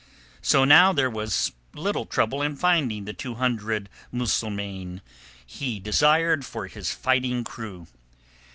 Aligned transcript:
So 0.41 0.65
now 0.65 0.91
there 0.93 1.11
was 1.11 1.51
little 1.75 2.07
trouble 2.07 2.41
in 2.41 2.55
finding 2.55 3.05
the 3.05 3.13
two 3.13 3.35
hundred 3.35 3.87
Muslimeen 4.11 5.01
he 5.45 5.79
desired 5.79 6.43
for 6.43 6.65
his 6.65 6.91
fighting 6.91 7.43
crew. 7.43 7.85